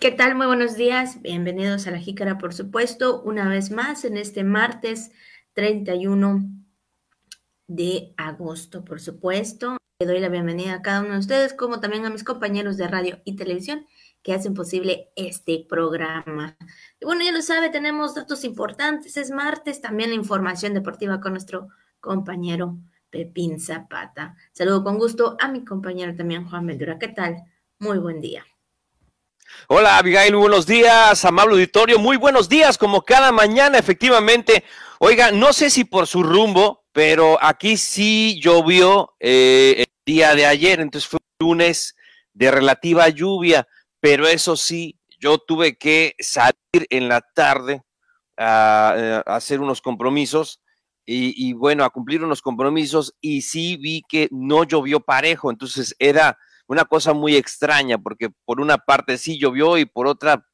[0.00, 0.36] ¿Qué tal?
[0.36, 1.20] Muy buenos días.
[1.22, 5.10] Bienvenidos a la Jícara, por supuesto, una vez más en este martes
[5.54, 6.44] 31
[7.66, 9.76] de agosto, por supuesto.
[9.98, 12.86] Le doy la bienvenida a cada uno de ustedes, como también a mis compañeros de
[12.86, 13.88] radio y televisión
[14.22, 16.56] que hacen posible este programa.
[17.00, 19.16] Y bueno, ya lo sabe, tenemos datos importantes.
[19.16, 22.78] Es martes, también la información deportiva con nuestro compañero
[23.10, 24.36] Pepín Zapata.
[24.52, 27.00] Saludo con gusto a mi compañero también Juan Meldura.
[27.00, 27.42] ¿Qué tal?
[27.80, 28.44] Muy buen día.
[29.66, 34.64] Hola Abigail, buenos días, amable auditorio, muy buenos días, como cada mañana, efectivamente.
[34.98, 40.46] Oiga, no sé si por su rumbo, pero aquí sí llovió eh, el día de
[40.46, 41.96] ayer, entonces fue un lunes
[42.32, 43.66] de relativa lluvia,
[44.00, 47.82] pero eso sí, yo tuve que salir en la tarde
[48.38, 50.62] a, eh, hacer unos compromisos
[51.04, 55.94] y, y, bueno, a cumplir unos compromisos y sí vi que no llovió parejo, entonces
[55.98, 56.38] era
[56.68, 60.44] una cosa muy extraña, porque por una parte sí llovió y por otra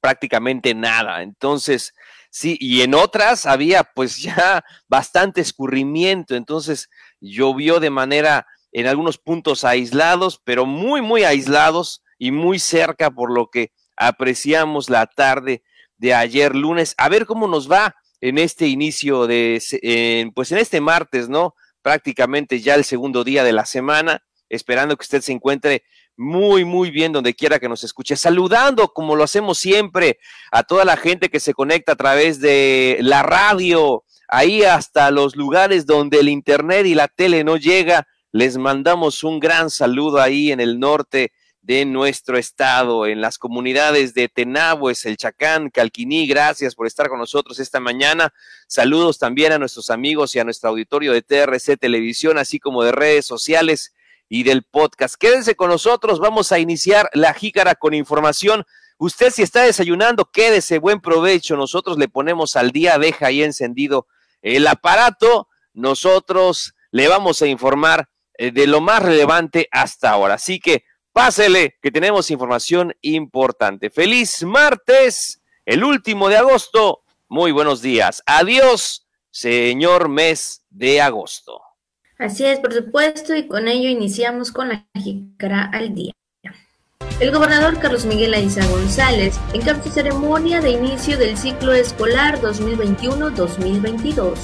[0.00, 1.22] prácticamente nada.
[1.22, 1.94] Entonces,
[2.30, 6.88] sí, y en otras había pues ya bastante escurrimiento, entonces
[7.20, 13.32] llovió de manera en algunos puntos aislados, pero muy, muy aislados y muy cerca por
[13.32, 15.62] lo que apreciamos la tarde
[15.98, 16.94] de ayer lunes.
[16.98, 19.62] A ver cómo nos va en este inicio de,
[20.34, 21.54] pues en este martes, ¿no?
[21.82, 25.84] Prácticamente ya el segundo día de la semana esperando que usted se encuentre
[26.16, 30.18] muy, muy bien donde quiera que nos escuche, saludando como lo hacemos siempre
[30.52, 35.36] a toda la gente que se conecta a través de la radio, ahí hasta los
[35.36, 38.06] lugares donde el internet y la tele no llega.
[38.32, 44.12] Les mandamos un gran saludo ahí en el norte de nuestro estado, en las comunidades
[44.12, 46.26] de Tenabues, El Chacán, Calquiní.
[46.26, 48.34] Gracias por estar con nosotros esta mañana.
[48.66, 52.92] Saludos también a nuestros amigos y a nuestro auditorio de TRC Televisión, así como de
[52.92, 53.93] redes sociales
[54.28, 55.14] y del podcast.
[55.16, 58.64] Quédense con nosotros, vamos a iniciar la jícara con información.
[58.98, 61.56] Usted si está desayunando, quédese, buen provecho.
[61.56, 64.06] Nosotros le ponemos al día, deja ahí encendido
[64.42, 65.48] el aparato.
[65.72, 68.08] Nosotros le vamos a informar
[68.38, 70.34] eh, de lo más relevante hasta ahora.
[70.34, 73.90] Así que pásele, que tenemos información importante.
[73.90, 77.02] Feliz martes, el último de agosto.
[77.28, 78.22] Muy buenos días.
[78.26, 81.73] Adiós, señor mes de agosto.
[82.18, 86.12] Así es, por supuesto, y con ello iniciamos con la jícara al día.
[87.20, 94.34] El gobernador Carlos Miguel Aiza González encabezó ceremonia de inicio del ciclo escolar 2021-2022.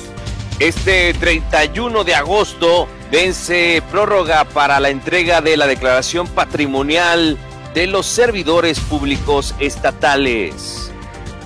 [0.61, 7.39] Este 31 de agosto vence prórroga para la entrega de la declaración patrimonial
[7.75, 10.90] de los servidores públicos estatales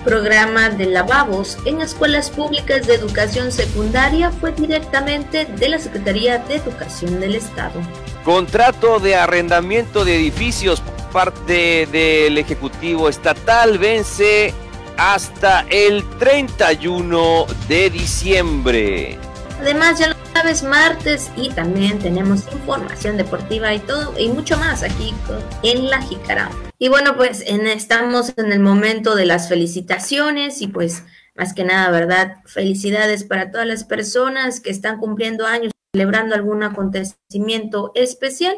[0.04, 6.56] programa de lavabos en escuelas públicas de educación secundaria fue directamente de la Secretaría de
[6.56, 7.80] Educación del Estado.
[8.24, 14.52] Contrato de arrendamiento de edificios por parte del Ejecutivo Estatal vence
[14.96, 19.18] hasta el 31 de diciembre.
[19.60, 25.14] Además, ya sabes, martes y también tenemos información deportiva y todo y mucho más aquí
[25.62, 26.50] en La Jicara.
[26.78, 31.04] Y bueno, pues en, estamos en el momento de las felicitaciones y pues
[31.36, 32.38] más que nada, ¿verdad?
[32.46, 38.56] Felicidades para todas las personas que están cumpliendo años, celebrando algún acontecimiento especial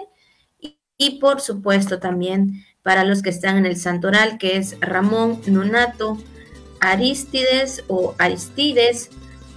[0.59, 5.43] y, y por supuesto también para los que están en el santoral, que es Ramón
[5.47, 6.17] Nonato,
[6.81, 9.11] Aristides o Aristides,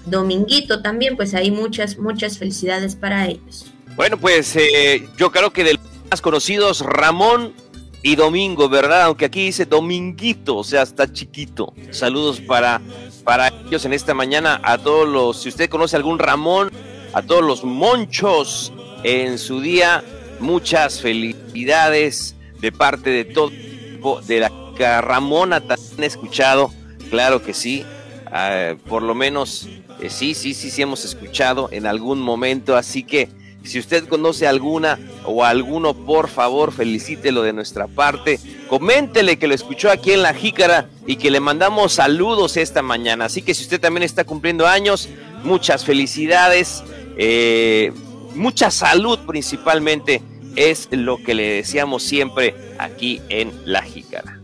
[0.05, 3.65] Dominguito también, pues hay muchas, muchas felicidades para ellos.
[3.95, 7.53] Bueno, pues eh, yo creo que de los más conocidos, Ramón
[8.01, 9.03] y Domingo, ¿verdad?
[9.03, 11.73] Aunque aquí dice Dominguito, o sea, está chiquito.
[11.91, 12.81] Saludos para,
[13.23, 16.71] para ellos en esta mañana, a todos los, si usted conoce algún Ramón,
[17.13, 18.71] a todos los monchos
[19.03, 20.03] en su día,
[20.39, 23.51] muchas felicidades de parte de todo,
[24.25, 24.49] de la
[25.01, 26.71] Ramona también escuchado,
[27.09, 27.85] claro que sí,
[28.27, 29.67] ah, por lo menos
[30.01, 33.29] eh, sí, sí, sí, sí hemos escuchado en algún momento, así que
[33.63, 38.39] si usted conoce alguna o alguno, por favor, felicítelo de nuestra parte.
[38.69, 43.25] Coméntele que lo escuchó aquí en La Jícara y que le mandamos saludos esta mañana.
[43.25, 45.09] Así que si usted también está cumpliendo años,
[45.43, 46.83] muchas felicidades,
[47.17, 47.91] eh,
[48.33, 50.21] mucha salud principalmente
[50.55, 54.38] es lo que le deseamos siempre aquí en La Jícara.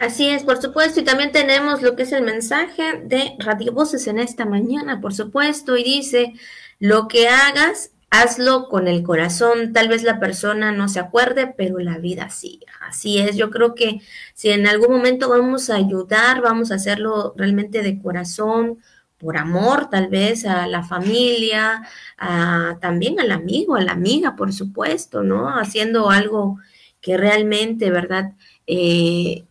[0.00, 4.06] Así es, por supuesto, y también tenemos lo que es el mensaje de Radio Voces
[4.06, 6.34] en esta mañana, por supuesto, y dice,
[6.78, 11.78] lo que hagas, hazlo con el corazón, tal vez la persona no se acuerde, pero
[11.80, 14.00] la vida sí, así es, yo creo que
[14.34, 18.78] si en algún momento vamos a ayudar, vamos a hacerlo realmente de corazón,
[19.18, 21.82] por amor tal vez a la familia,
[22.16, 25.48] a, también al amigo, a la amiga, por supuesto, ¿no?
[25.58, 26.58] Haciendo algo
[27.00, 28.34] que realmente, ¿verdad?
[28.66, 29.44] Eh,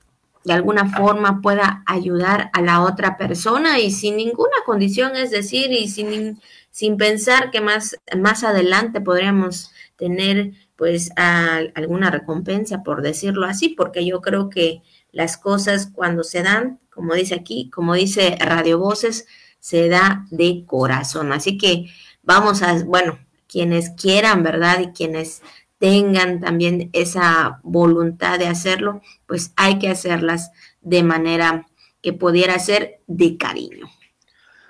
[0.47, 5.73] de alguna forma pueda ayudar a la otra persona y sin ninguna condición, es decir,
[5.73, 6.39] y sin,
[6.71, 14.05] sin pensar que más, más adelante podríamos tener pues alguna recompensa, por decirlo así, porque
[14.05, 19.27] yo creo que las cosas cuando se dan, como dice aquí, como dice Radio Voces,
[19.59, 21.33] se da de corazón.
[21.33, 21.88] Así que
[22.23, 23.19] vamos a, bueno,
[23.50, 24.79] quienes quieran, ¿verdad?
[24.79, 25.41] Y quienes
[25.79, 30.51] tengan también esa voluntad de hacerlo, pues hay que hacerlas
[30.81, 31.68] de manera
[32.01, 33.88] que pudiera ser de cariño.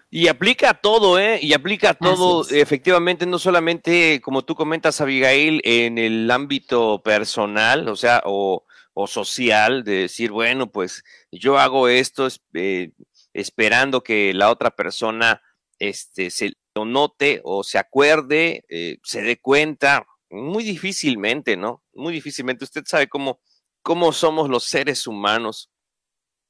[0.09, 1.39] Y aplica todo, ¿eh?
[1.42, 7.95] Y aplica todo, efectivamente, no solamente, como tú comentas, Abigail, en el ámbito personal, o
[7.95, 8.63] sea, o,
[9.06, 12.92] social, de decir, bueno, pues yo hago esto eh,
[13.33, 15.42] esperando que la otra persona
[15.77, 21.83] este, se lo note o se acuerde, eh, se dé cuenta, muy difícilmente, ¿no?
[21.94, 22.65] Muy difícilmente.
[22.65, 23.39] Usted sabe cómo,
[23.81, 25.69] cómo somos los seres humanos,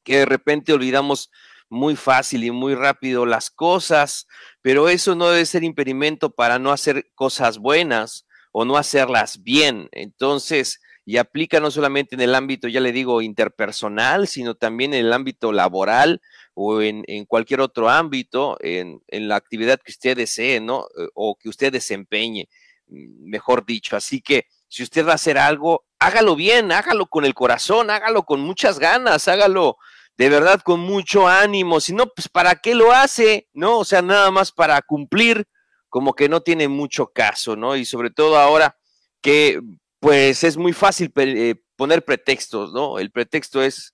[0.03, 1.29] que de repente olvidamos
[1.69, 4.27] muy fácil y muy rápido las cosas,
[4.61, 9.89] pero eso no debe ser impedimento para no hacer cosas buenas o no hacerlas bien.
[9.91, 15.05] Entonces, y aplica no solamente en el ámbito, ya le digo, interpersonal, sino también en
[15.05, 16.21] el ámbito laboral
[16.53, 20.85] o en, cualquier otro ámbito, en, en, la actividad que usted desee, ¿no?
[21.13, 22.49] O que usted desempeñe,
[22.87, 23.95] mejor dicho.
[23.95, 28.23] Así que si usted va a hacer algo, hágalo bien, hágalo con el corazón, hágalo
[28.23, 29.77] con muchas ganas, hágalo
[30.17, 33.47] de verdad con mucho ánimo, si no, pues ¿para qué lo hace?
[33.53, 33.77] ¿No?
[33.77, 35.47] O sea, nada más para cumplir,
[35.89, 37.75] como que no tiene mucho caso, ¿no?
[37.75, 38.77] Y sobre todo ahora
[39.21, 39.61] que
[39.99, 42.99] pues es muy fácil eh, poner pretextos, ¿no?
[42.99, 43.93] El pretexto es,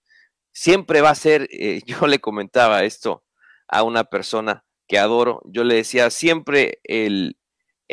[0.53, 3.23] siempre va a ser, eh, yo le comentaba esto
[3.67, 7.37] a una persona que adoro, yo le decía, siempre el,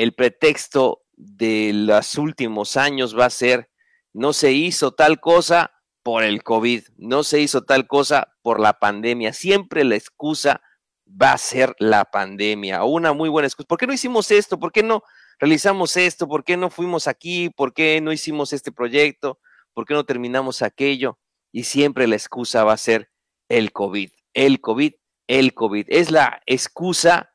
[0.03, 3.71] el pretexto de los últimos años va a ser,
[4.13, 8.79] no se hizo tal cosa, por el COVID, no se hizo tal cosa por la
[8.79, 9.33] pandemia.
[9.33, 10.63] Siempre la excusa
[11.07, 13.67] va a ser la pandemia, una muy buena excusa.
[13.67, 14.59] ¿Por qué no hicimos esto?
[14.59, 15.03] ¿Por qué no
[15.39, 16.27] realizamos esto?
[16.27, 17.51] ¿Por qué no fuimos aquí?
[17.51, 19.39] ¿Por qué no hicimos este proyecto?
[19.75, 21.19] ¿Por qué no terminamos aquello?
[21.53, 23.11] Y siempre la excusa va a ser
[23.49, 24.93] el COVID, el COVID,
[25.27, 25.87] el COVID.
[25.89, 27.31] Es la excusa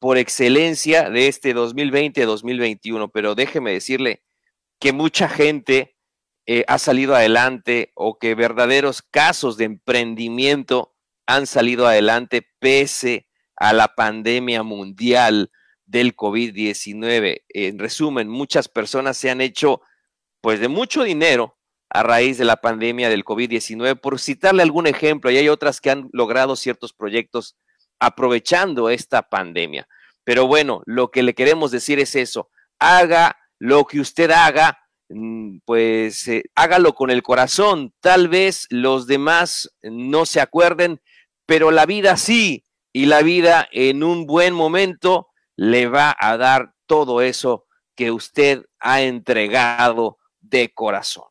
[0.00, 4.22] por excelencia de este 2020-2021, pero déjeme decirle
[4.80, 5.96] que mucha gente
[6.46, 13.74] eh, ha salido adelante o que verdaderos casos de emprendimiento han salido adelante pese a
[13.74, 15.52] la pandemia mundial
[15.84, 17.42] del COVID-19.
[17.50, 19.82] En resumen, muchas personas se han hecho
[20.40, 21.58] pues de mucho dinero
[21.90, 25.90] a raíz de la pandemia del COVID-19, por citarle algún ejemplo, y hay otras que
[25.90, 27.56] han logrado ciertos proyectos
[28.00, 29.86] aprovechando esta pandemia.
[30.24, 34.80] Pero bueno, lo que le queremos decir es eso, haga lo que usted haga,
[35.12, 37.92] Mm, pues eh, hágalo con el corazón.
[38.00, 41.00] Tal vez los demás no se acuerden,
[41.46, 46.74] pero la vida sí, y la vida en un buen momento le va a dar
[46.86, 47.66] todo eso
[47.96, 51.29] que usted ha entregado de corazón.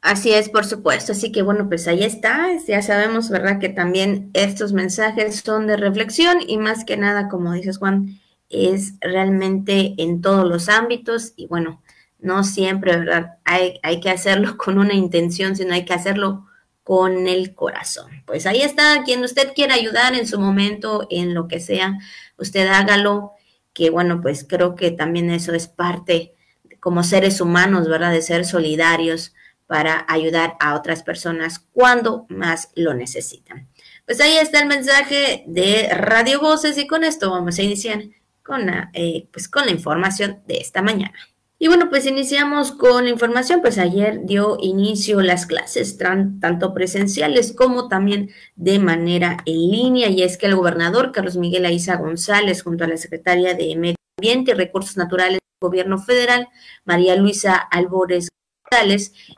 [0.00, 1.12] Así es, por supuesto.
[1.12, 2.48] Así que bueno, pues ahí está.
[2.66, 3.58] Ya sabemos, ¿verdad?
[3.58, 8.94] Que también estos mensajes son de reflexión y más que nada, como dices Juan, es
[9.00, 11.82] realmente en todos los ámbitos y bueno,
[12.18, 13.38] no siempre, ¿verdad?
[13.44, 16.46] Hay, hay que hacerlo con una intención, sino hay que hacerlo
[16.84, 18.22] con el corazón.
[18.24, 21.98] Pues ahí está, quien usted quiera ayudar en su momento, en lo que sea,
[22.38, 23.32] usted hágalo,
[23.74, 26.34] que bueno, pues creo que también eso es parte
[26.80, 28.12] como seres humanos, ¿verdad?
[28.12, 29.34] De ser solidarios
[29.68, 33.68] para ayudar a otras personas cuando más lo necesitan.
[34.06, 38.02] Pues ahí está el mensaje de Radio Voces y con esto vamos a iniciar
[38.42, 41.12] con la, eh, pues con la información de esta mañana.
[41.60, 47.52] Y bueno, pues iniciamos con la información, pues ayer dio inicio las clases tanto presenciales
[47.52, 52.62] como también de manera en línea y es que el gobernador Carlos Miguel Aiza González
[52.62, 56.48] junto a la secretaria de Medio Ambiente y Recursos Naturales del Gobierno Federal,
[56.84, 58.28] María Luisa Albores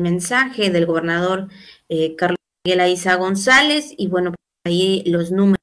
[0.00, 1.48] mensaje del gobernador
[1.88, 5.56] eh, Carlos Miguel Aiza González y bueno, pues ahí los números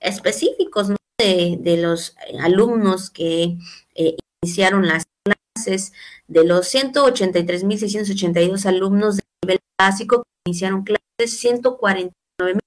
[0.00, 3.58] específicos de, los alumnos que
[3.94, 5.92] eh, iniciaron las clases,
[6.28, 12.60] de los 183.682 alumnos de nivel básico que iniciaron clases, 149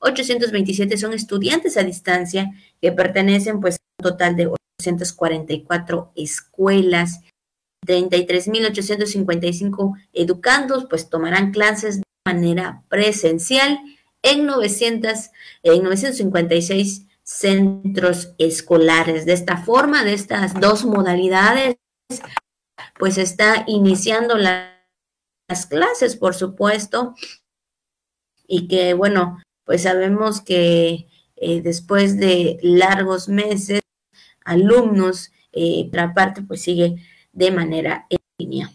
[0.00, 2.50] 827 son estudiantes a distancia
[2.80, 4.46] que pertenecen pues a un total de
[4.80, 7.20] 844 escuelas.
[7.86, 13.78] 33.855 educandos pues tomarán clases de manera presencial
[14.22, 15.30] en 900
[15.62, 19.24] en 956 centros escolares.
[19.24, 21.76] De esta forma, de estas dos modalidades,
[22.98, 24.84] pues está iniciando la,
[25.48, 27.14] las clases, por supuesto,
[28.46, 31.06] y que bueno, pues sabemos que
[31.36, 33.80] eh, después de largos meses,
[34.44, 36.96] alumnos, eh, otra parte, pues sigue
[37.32, 38.70] de manera en línea.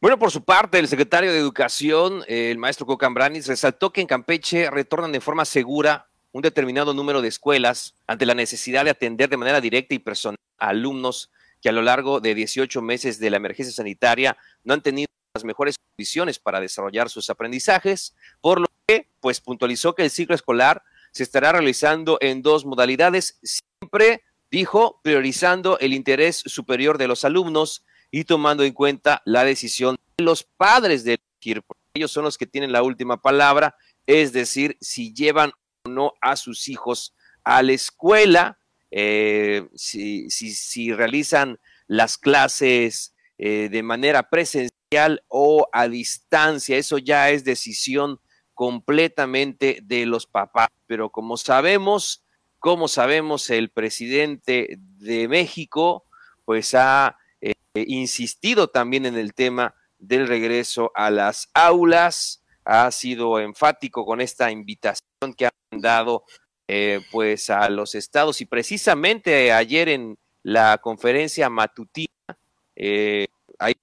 [0.00, 4.70] Bueno, por su parte, el secretario de Educación, el maestro Cocambranis, resaltó que en Campeche
[4.70, 9.38] retornan de forma segura un determinado número de escuelas ante la necesidad de atender de
[9.38, 11.30] manera directa y personal a alumnos
[11.62, 15.44] que a lo largo de 18 meses de la emergencia sanitaria no han tenido las
[15.44, 20.82] mejores condiciones para desarrollar sus aprendizajes, por lo que pues puntualizó que el ciclo escolar
[21.10, 27.84] se estará realizando en dos modalidades, siempre dijo priorizando el interés superior de los alumnos
[28.10, 32.38] y tomando en cuenta la decisión de los padres de elegir, porque ellos son los
[32.38, 33.76] que tienen la última palabra,
[34.06, 35.52] es decir, si llevan
[35.84, 38.58] o no a sus hijos a la escuela,
[38.90, 46.98] eh, si, si, si, realizan las clases eh, de manera presencial o a distancia, eso
[46.98, 48.20] ya es decisión
[48.54, 50.68] completamente de los papás.
[50.86, 52.24] Pero como sabemos,
[52.66, 56.04] como sabemos, el presidente de México,
[56.44, 63.38] pues ha eh, insistido también en el tema del regreso a las aulas, ha sido
[63.38, 66.24] enfático con esta invitación que han dado
[66.66, 68.40] eh, pues a los estados.
[68.40, 72.36] Y precisamente ayer en la conferencia matutina,
[72.74, 73.28] eh,
[73.60, 73.74] ahí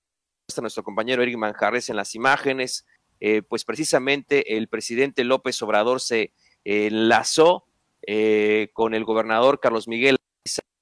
[0.46, 2.86] está nuestro compañero Eric Manjarres en las imágenes,
[3.22, 6.34] eh, pues precisamente el presidente López Obrador se
[6.66, 7.64] enlazó
[8.06, 10.18] eh, con el gobernador Carlos Miguel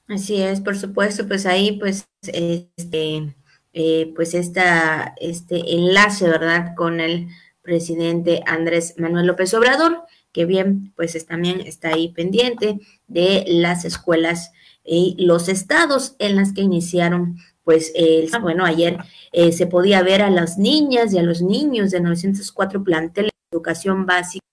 [0.07, 3.33] Así es, por supuesto, pues ahí pues este
[3.73, 7.29] eh, pues esta, este enlace, ¿verdad?, con el
[7.63, 10.03] presidente Andrés Manuel López Obrador,
[10.33, 14.51] que bien, pues también está ahí pendiente de las escuelas
[14.83, 18.97] y los estados en las que iniciaron, pues, el, bueno, ayer
[19.31, 23.57] eh, se podía ver a las niñas y a los niños de 904 planteles de
[23.57, 24.45] educación básica,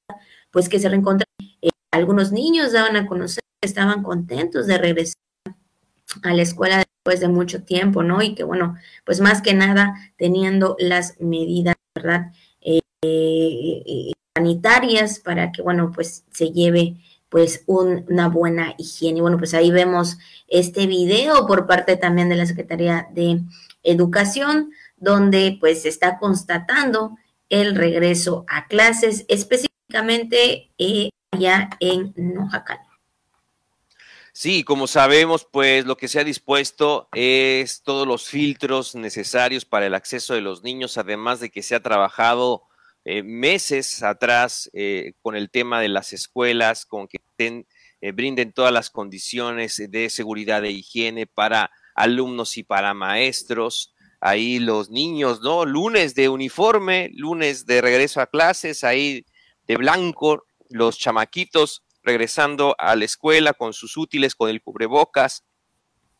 [0.52, 1.26] pues que se reencontraron.
[1.62, 5.16] Eh, algunos niños daban a conocer que estaban contentos de regresar
[6.22, 8.22] a la escuela después de mucho tiempo, ¿no?
[8.22, 12.32] Y que bueno, pues más que nada teniendo las medidas, ¿verdad?
[14.40, 16.96] Sanitarias para que, bueno, pues se lleve
[17.28, 19.18] pues una buena higiene.
[19.18, 20.16] Y bueno, pues ahí vemos
[20.48, 23.42] este video por parte también de la Secretaría de
[23.82, 27.16] Educación, donde pues se está constatando
[27.50, 32.78] el regreso a clases, específicamente eh, allá en Nojacán.
[34.32, 39.86] Sí, como sabemos, pues lo que se ha dispuesto es todos los filtros necesarios para
[39.86, 42.69] el acceso de los niños, además de que se ha trabajado
[43.04, 47.18] eh, meses atrás eh, con el tema de las escuelas, con que
[48.12, 53.94] brinden todas las condiciones de seguridad e higiene para alumnos y para maestros.
[54.20, 55.64] Ahí los niños, ¿no?
[55.64, 59.24] Lunes de uniforme, lunes de regreso a clases, ahí
[59.66, 65.44] de blanco, los chamaquitos regresando a la escuela con sus útiles, con el cubrebocas,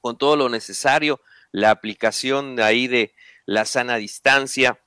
[0.01, 1.21] con todo lo necesario,
[1.53, 3.15] la aplicación ahí de
[3.47, 4.81] la sana distancia.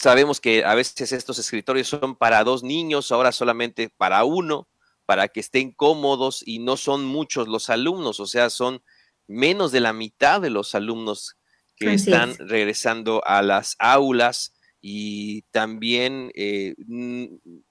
[0.00, 4.68] Sabemos que a veces estos escritorios son para dos niños, ahora solamente para uno,
[5.06, 8.80] para que estén cómodos y no son muchos los alumnos, o sea, son
[9.26, 11.36] menos de la mitad de los alumnos
[11.74, 16.76] que están regresando a las aulas y también eh,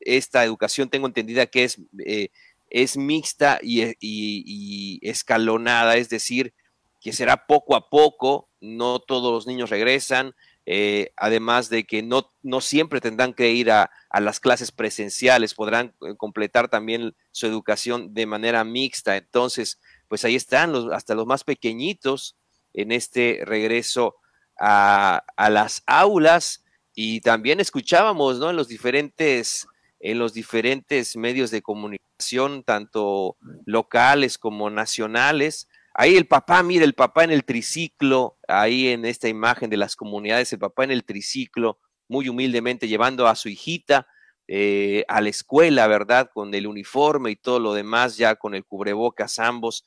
[0.02, 2.28] esta educación tengo entendida que es, eh,
[2.70, 6.54] es mixta y, escalonada, es decir,
[7.00, 10.36] que será poco a poco, no todos los niños regresan,
[10.70, 15.54] eh, además de que no, no siempre tendrán que ir a, a, las clases presenciales,
[15.54, 19.16] podrán completar también su educación de manera mixta.
[19.16, 22.36] Entonces, pues ahí están los, hasta los más pequeñitos
[22.74, 24.18] en este regreso
[24.60, 28.50] a, a las aulas y también escuchábamos, ¿no?
[28.50, 29.68] En los diferentes,
[30.02, 35.70] en los diferentes medios de comunicación, tanto locales como nacionales.
[36.00, 39.96] Ahí el papá, mire, el papá en el triciclo, ahí en esta imagen de las
[39.96, 44.08] comunidades, el papá en el triciclo, muy humildemente llevando a su hijita
[44.48, 46.30] eh, a la escuela, ¿verdad?
[46.32, 49.86] Con el uniforme y todo lo demás, ya con el cubrebocas ambos.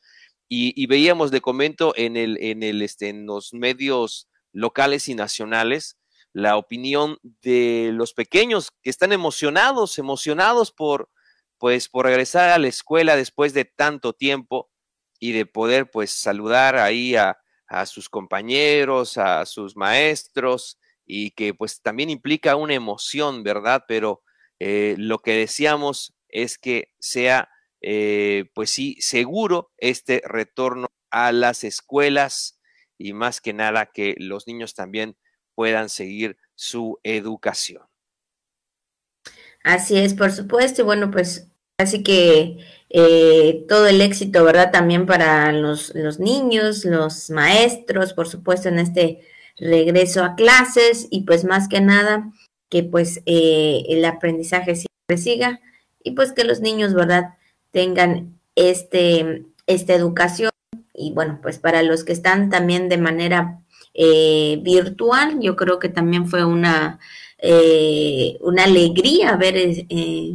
[0.48, 5.96] Y, veíamos, de comento, en, el, en, el, este, en los medios locales y nacionales,
[6.32, 11.08] la opinión de los pequeños que están emocionados, emocionados por,
[11.56, 14.70] pues, por regresar a la escuela después de tanto tiempo
[15.20, 21.54] y de poder, pues, saludar ahí a, a sus compañeros, a sus maestros y que,
[21.54, 23.84] pues, también implica una emoción, ¿verdad?
[23.86, 24.22] Pero
[24.58, 27.48] eh, lo que decíamos es que sea,
[27.80, 32.60] eh, pues sí, seguro este retorno a las escuelas
[32.98, 35.16] y más que nada que los niños también
[35.54, 37.82] puedan seguir su educación.
[39.64, 41.49] Así es, por supuesto, y bueno, pues
[41.80, 42.58] así que
[42.90, 44.70] eh, todo el éxito, ¿verdad?
[44.72, 49.20] También para los, los, niños, los maestros, por supuesto, en este
[49.58, 52.30] regreso a clases y pues más que nada
[52.68, 55.60] que pues eh, el aprendizaje siempre siga
[56.02, 57.34] y pues que los niños, ¿verdad?
[57.72, 60.50] Tengan este, esta educación
[60.94, 63.60] y bueno, pues para los que están también de manera
[63.94, 65.40] eh, virtual.
[65.40, 66.98] Yo creo que también fue una,
[67.38, 70.34] eh, una alegría eh,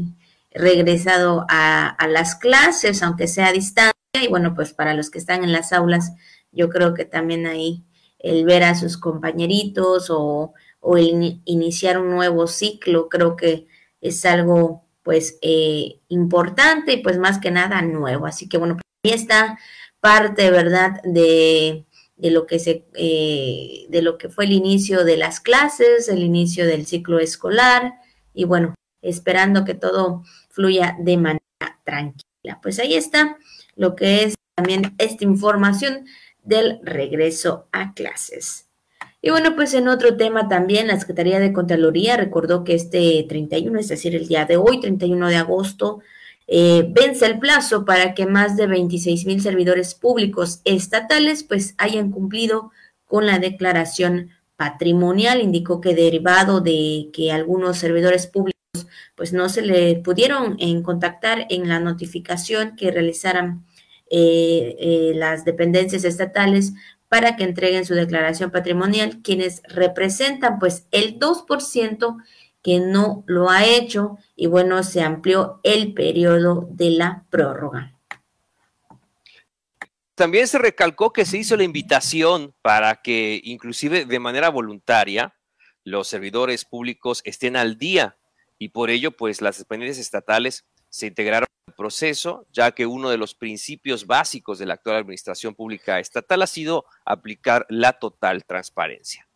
[0.56, 3.94] regresado a, las clases, aunque sea a distancia.
[4.14, 6.14] Y bueno, pues para los que están en las aulas,
[6.52, 7.84] yo creo que también ahí
[8.20, 13.68] el ver a sus compañeritos o, o el iniciar un nuevo ciclo, creo que
[14.02, 15.38] es algo pues
[16.08, 18.26] importante y pues más que nada nuevo.
[18.26, 19.60] Así que bueno, pues ahí está
[20.00, 21.02] parte, ¿verdad?
[21.04, 26.08] De, de lo que se eh, de lo que fue el inicio de las clases,
[26.08, 27.96] el inicio del ciclo escolar
[28.34, 30.24] y bueno, esperando que todo
[30.56, 31.42] fluya de manera
[31.84, 32.60] tranquila.
[32.62, 33.38] Pues ahí está
[33.76, 36.06] lo que es también esta información
[36.44, 38.68] del regreso a clases.
[39.22, 43.80] Y bueno, pues en otro tema también, la Secretaría de Contraloría recordó que este 31,
[43.80, 46.00] es decir, el día de hoy, 31 de agosto,
[46.48, 52.12] eh, vence el plazo para que más de 26 mil servidores públicos estatales pues hayan
[52.12, 52.72] cumplido
[53.06, 55.42] con la declaración patrimonial.
[55.42, 58.55] Indicó que derivado de que algunos servidores públicos
[59.16, 63.66] pues no se le pudieron en contactar en la notificación que realizaran
[64.10, 66.74] eh, eh, las dependencias estatales
[67.08, 72.18] para que entreguen su declaración patrimonial, quienes representan pues el 2%
[72.62, 77.94] que no lo ha hecho y bueno, se amplió el periodo de la prórroga.
[80.16, 85.36] También se recalcó que se hizo la invitación para que inclusive de manera voluntaria
[85.84, 88.18] los servidores públicos estén al día
[88.58, 93.18] y por ello pues las dependencias estatales se integraron al proceso, ya que uno de
[93.18, 99.28] los principios básicos de la actual administración pública estatal ha sido aplicar la total transparencia.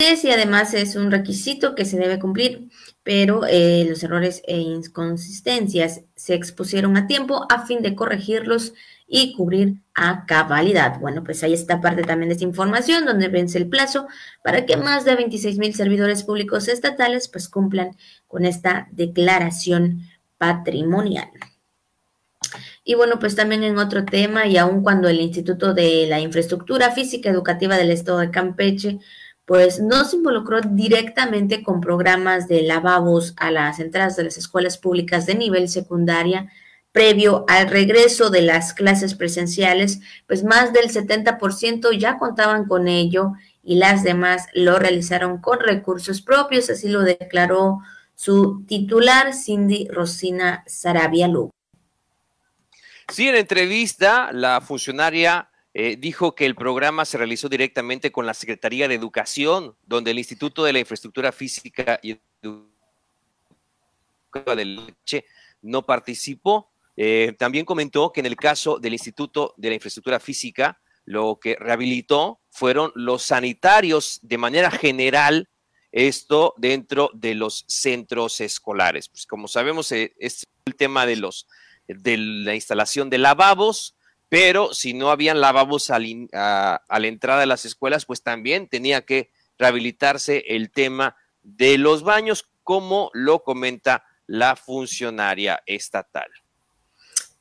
[0.00, 2.68] Y además es un requisito que se debe cumplir,
[3.02, 8.74] pero eh, los errores e inconsistencias se expusieron a tiempo a fin de corregirlos
[9.16, 10.98] y cubrir a cabalidad.
[10.98, 14.08] Bueno, pues ahí está parte también de esta información donde vence el plazo
[14.42, 17.96] para que más de 26 mil servidores públicos estatales pues cumplan
[18.26, 20.00] con esta declaración
[20.36, 21.28] patrimonial.
[22.82, 26.90] Y bueno, pues también en otro tema, y aun cuando el Instituto de la Infraestructura
[26.90, 28.98] Física Educativa del Estado de Campeche
[29.44, 34.76] pues no se involucró directamente con programas de lavabos a las entradas de las escuelas
[34.76, 36.50] públicas de nivel secundaria
[36.94, 43.32] previo al regreso de las clases presenciales, pues más del 70% ya contaban con ello
[43.64, 47.80] y las demás lo realizaron con recursos propios, así lo declaró
[48.14, 51.50] su titular, Cindy Rosina Sarabia Lugo.
[53.12, 58.34] Sí, en entrevista, la funcionaria eh, dijo que el programa se realizó directamente con la
[58.34, 62.70] Secretaría de Educación, donde el Instituto de la Infraestructura Física y Educativa
[64.54, 65.24] del Leche
[65.60, 66.70] no participó.
[66.96, 71.56] Eh, también comentó que en el caso del Instituto de la Infraestructura Física, lo que
[71.56, 75.48] rehabilitó fueron los sanitarios de manera general,
[75.92, 79.08] esto dentro de los centros escolares.
[79.08, 81.46] Pues como sabemos, eh, es el tema de los
[81.86, 83.94] de la instalación de lavabos,
[84.30, 89.04] pero si no habían lavabos a, a la entrada de las escuelas, pues también tenía
[89.04, 96.30] que rehabilitarse el tema de los baños, como lo comenta la funcionaria estatal.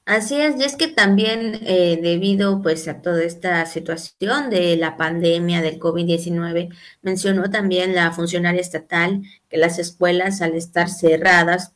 [0.05, 4.97] Así es, y es que también eh, debido pues a toda esta situación de la
[4.97, 11.73] pandemia del COVID-19, mencionó también la funcionaria estatal que las escuelas al estar cerradas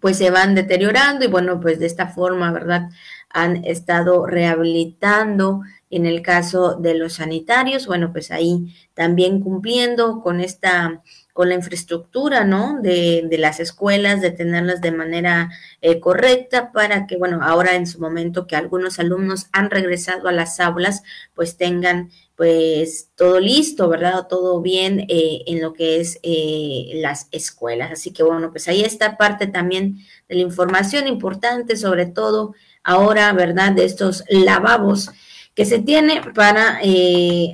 [0.00, 2.90] pues se van deteriorando y bueno, pues de esta forma, ¿verdad?
[3.30, 10.40] Han estado rehabilitando en el caso de los sanitarios, bueno, pues ahí también cumpliendo con
[10.40, 11.02] esta
[11.34, 12.78] con la infraestructura, ¿no?
[12.80, 15.50] De, de las escuelas, de tenerlas de manera
[15.82, 20.32] eh, correcta para que, bueno, ahora en su momento que algunos alumnos han regresado a
[20.32, 21.02] las aulas,
[21.34, 24.28] pues tengan pues todo listo, ¿verdad?
[24.28, 27.90] Todo bien eh, en lo que es eh, las escuelas.
[27.90, 33.32] Así que bueno, pues ahí está parte también de la información importante, sobre todo ahora,
[33.32, 33.72] ¿verdad?
[33.72, 35.10] De estos lavabos
[35.56, 36.78] que se tiene para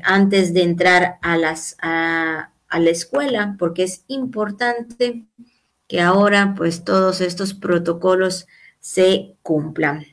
[0.04, 5.26] antes de entrar a las, a, a la escuela, porque es importante
[5.88, 8.46] que ahora pues todos estos protocolos
[8.78, 10.06] se cumplan.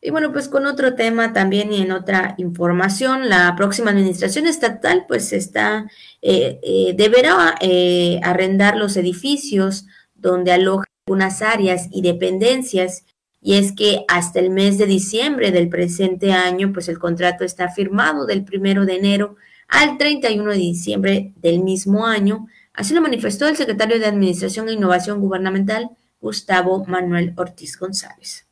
[0.00, 5.06] Y bueno, pues con otro tema también y en otra información, la próxima administración estatal
[5.08, 5.90] pues está,
[6.22, 13.04] eh, eh, deberá eh, arrendar los edificios donde aloja algunas áreas y dependencias
[13.40, 17.68] y es que hasta el mes de diciembre del presente año, pues el contrato está
[17.68, 19.36] firmado del primero de enero
[19.68, 22.48] al 31 de diciembre del mismo año.
[22.72, 28.46] Así lo manifestó el secretario de Administración e Innovación Gubernamental, Gustavo Manuel Ortiz González.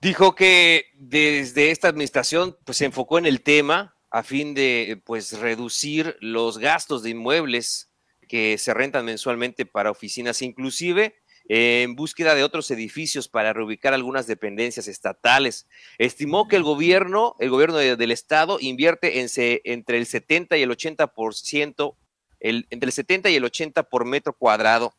[0.00, 5.38] Dijo que desde esta administración pues, se enfocó en el tema a fin de pues,
[5.38, 7.90] reducir los gastos de inmuebles
[8.28, 14.26] que se rentan mensualmente para oficinas, inclusive en búsqueda de otros edificios para reubicar algunas
[14.26, 15.66] dependencias estatales.
[15.98, 19.28] Estimó que el gobierno, el gobierno del estado, invierte en
[19.64, 21.96] entre el 70 y el 80%,
[22.40, 24.94] el, entre el 70 y el 80 por metro cuadrado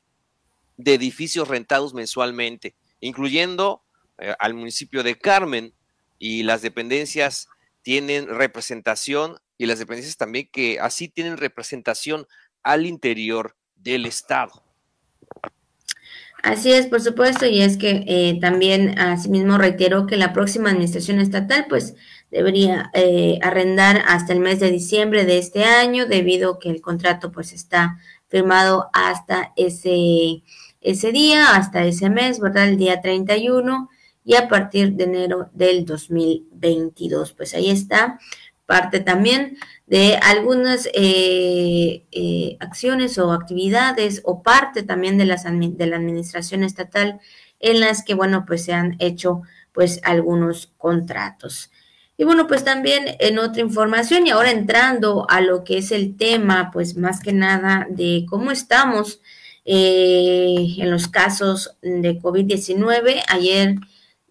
[0.78, 3.84] de edificios rentados mensualmente, incluyendo
[4.18, 5.74] eh, al municipio de Carmen
[6.20, 7.48] y las dependencias
[7.82, 12.28] tienen representación y las dependencias también que así tienen representación
[12.64, 14.64] al interior del estado.
[16.44, 21.20] Así es, por supuesto, y es que eh, también asimismo reiteró que la próxima administración
[21.20, 21.96] estatal pues
[22.32, 27.32] debería eh, arrendar hasta el mes de diciembre de este año debido que el contrato
[27.32, 30.42] pues está firmado hasta ese,
[30.80, 32.70] ese día, hasta ese mes, ¿verdad?
[32.70, 33.90] El día 31
[34.24, 37.34] y a partir de enero del 2022.
[37.34, 38.20] Pues ahí está
[38.72, 45.88] parte también de algunas eh, eh, acciones o actividades o parte también de, las, de
[45.88, 47.20] la administración estatal
[47.60, 49.42] en las que, bueno, pues se han hecho
[49.74, 51.70] pues algunos contratos.
[52.16, 56.16] Y bueno, pues también en otra información y ahora entrando a lo que es el
[56.16, 59.20] tema, pues más que nada de cómo estamos
[59.66, 63.22] eh, en los casos de COVID-19.
[63.28, 63.76] Ayer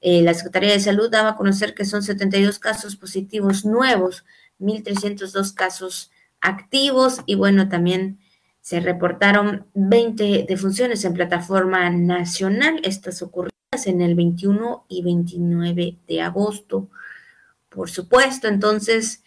[0.02, 4.24] la Secretaría de Salud daba a conocer que son 72 casos positivos nuevos
[4.60, 6.10] 1.302 casos
[6.40, 8.18] activos y bueno, también
[8.60, 16.20] se reportaron 20 defunciones en plataforma nacional, estas ocurridas en el 21 y 29 de
[16.20, 16.88] agosto,
[17.68, 18.48] por supuesto.
[18.48, 19.22] Entonces,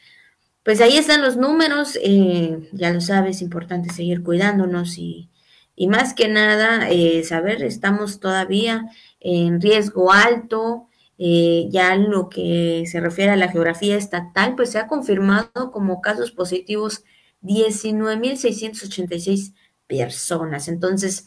[0.63, 5.29] pues ahí están los números, eh, ya lo sabes, importante seguir cuidándonos y,
[5.75, 8.85] y más que nada, eh, saber, estamos todavía
[9.23, 14.79] en riesgo alto, eh, ya lo que se refiere a la geografía estatal, pues se
[14.79, 17.05] ha confirmado como casos positivos
[17.41, 19.53] 19.686
[19.87, 20.67] personas.
[20.67, 21.25] Entonces,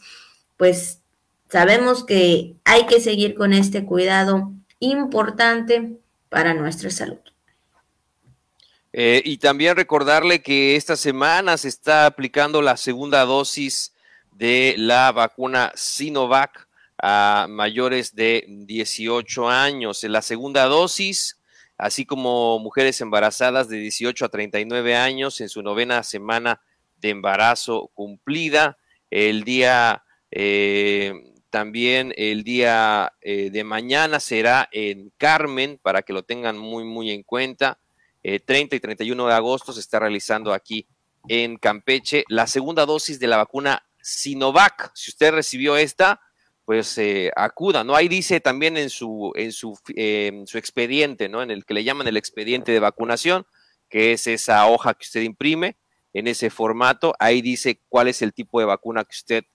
[0.55, 1.01] pues
[1.49, 5.97] sabemos que hay que seguir con este cuidado importante
[6.29, 7.17] para nuestra salud.
[8.93, 13.93] Eh, y también recordarle que esta semana se está aplicando la segunda dosis
[14.31, 16.66] de la vacuna Sinovac
[16.97, 20.03] a mayores de 18 años.
[20.03, 21.39] En la segunda dosis,
[21.77, 26.61] así como mujeres embarazadas de 18 a 39 años en su novena semana
[26.97, 28.77] de embarazo cumplida.
[29.09, 31.13] El día, eh,
[31.49, 37.11] también el día eh, de mañana será en Carmen, para que lo tengan muy, muy
[37.11, 37.79] en cuenta.
[38.45, 40.85] 30 y 31 de agosto se está realizando aquí
[41.29, 44.91] en Campeche la segunda dosis de la vacuna Sinovac.
[44.95, 46.21] Si usted recibió esta,
[46.67, 47.95] pues eh, acuda, ¿no?
[47.95, 51.41] Ahí dice también en su, en su, su expediente, ¿no?
[51.41, 53.47] En el que le llaman el expediente de vacunación,
[53.87, 55.77] que es esa hoja que usted imprime
[56.11, 57.13] en ese formato.
[57.19, 59.45] Ahí dice cuál es el tipo de vacuna que usted,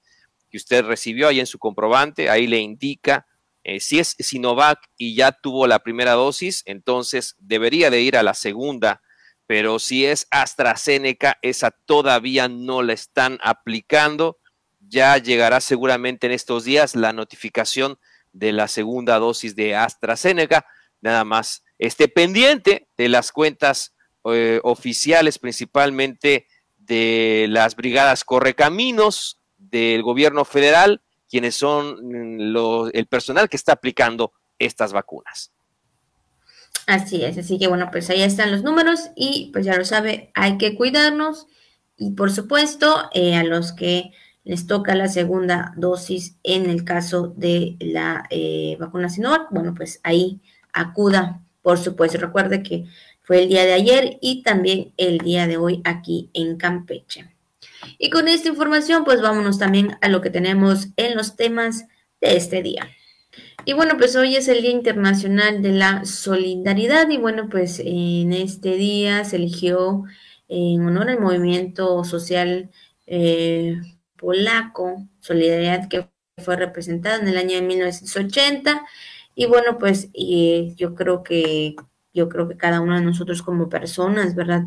[0.49, 2.31] que usted recibió ahí en su comprobante.
[2.31, 3.27] Ahí le indica
[3.63, 8.23] eh, si es Sinovac y ya tuvo la primera dosis, entonces debería de ir a
[8.23, 9.03] la segunda.
[9.47, 14.39] Pero si es AstraZeneca, esa todavía no la están aplicando
[14.93, 17.99] ya llegará seguramente en estos días la notificación
[18.33, 20.67] de la segunda dosis de AstraZeneca.
[21.01, 30.03] Nada más esté pendiente de las cuentas eh, oficiales, principalmente de las brigadas Correcaminos del
[30.03, 35.53] gobierno federal, quienes son mm, el personal que está aplicando estas vacunas.
[36.87, 40.31] Así es, así que bueno, pues ahí están los números y pues ya lo sabe,
[40.35, 41.47] hay que cuidarnos
[41.97, 44.11] y por supuesto eh, a los que
[44.45, 50.01] les toca la segunda dosis en el caso de la eh, vacuna Sinovac, bueno, pues
[50.03, 50.41] ahí
[50.73, 52.19] acuda, por supuesto.
[52.19, 52.87] Recuerde que
[53.23, 57.29] fue el día de ayer y también el día de hoy aquí en Campeche.
[57.99, 61.87] Y con esta información, pues vámonos también a lo que tenemos en los temas
[62.21, 62.89] de este día.
[63.65, 68.33] Y bueno, pues hoy es el Día Internacional de la Solidaridad y bueno, pues en
[68.33, 70.05] este día se eligió
[70.49, 72.71] en honor al movimiento social
[73.07, 73.81] eh,
[74.23, 76.09] polaco, Solidaridad, que
[76.39, 78.87] fue representada en el año de 1980.
[79.35, 80.11] Y bueno, pues
[80.77, 81.75] yo creo que
[82.15, 84.65] yo creo que cada uno de nosotros como personas, ¿verdad?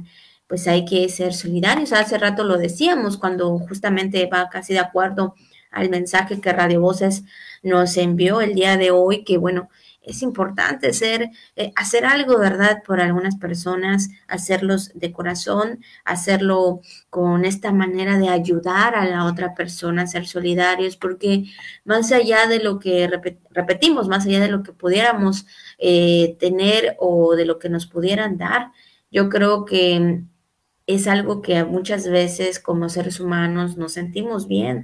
[0.47, 1.93] Pues hay que ser solidarios.
[1.93, 5.35] Hace rato lo decíamos cuando justamente va casi de acuerdo
[5.71, 7.23] al mensaje que Radio Voces
[7.63, 9.69] nos envió el día de hoy, que bueno,
[10.05, 10.91] es importante
[11.55, 12.83] eh, hacer algo, ¿verdad?
[12.85, 19.53] Por algunas personas, hacerlos de corazón, hacerlo con esta manera de ayudar a la otra
[19.53, 21.45] persona, ser solidarios, porque
[21.83, 23.09] más allá de lo que
[23.51, 25.45] repetimos, más allá de lo que pudiéramos
[25.77, 28.71] eh, tener o de lo que nos pudieran dar,
[29.11, 30.23] yo creo que
[30.87, 34.83] es algo que muchas veces como seres humanos nos sentimos bien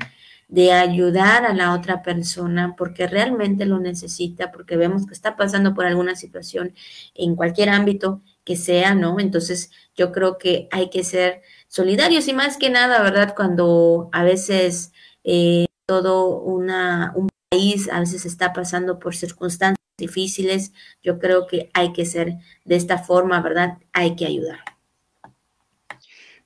[0.52, 5.74] de ayudar a la otra persona porque realmente lo necesita, porque vemos que está pasando
[5.74, 6.76] por alguna situación
[7.16, 9.18] en cualquier ámbito que sea, ¿no?
[9.22, 13.34] Entonces yo creo que hay que ser solidarios y más que nada, ¿verdad?
[13.34, 14.92] Cuando a veces
[15.24, 21.70] eh, todo una, un país a veces está pasando por circunstancias difíciles, yo creo que
[21.74, 23.78] hay que ser de esta forma, ¿verdad?
[23.94, 24.60] Hay que ayudar.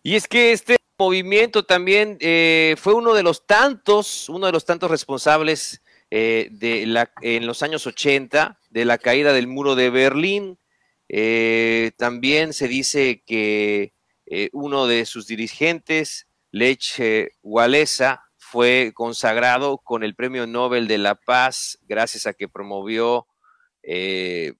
[0.03, 4.65] Y es que este movimiento también eh, fue uno de los tantos, uno de los
[4.65, 5.81] tantos responsables
[6.11, 10.57] eh, de la, en los años 80 de la caída del muro de Berlín.
[11.09, 13.93] Eh, también se dice que
[14.53, 16.99] uno de sus dirigentes, Lech
[17.43, 23.27] Walesa, fue consagrado con el Premio Nobel de la Paz gracias a que promovió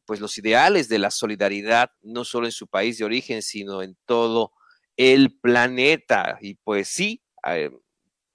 [0.06, 3.98] pues los ideales de la solidaridad, no solo en su país de origen, sino en
[4.06, 4.65] todo el
[5.42, 6.38] planeta.
[6.42, 7.72] Y pues sí, eh,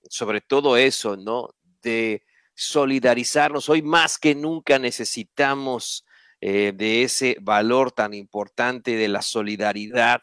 [0.08, 1.50] sobre todo eso, ¿no?
[1.82, 2.22] De
[2.54, 3.68] solidarizarnos.
[3.68, 6.04] Hoy más que nunca necesitamos
[6.40, 10.22] eh, de ese valor tan importante de la solidaridad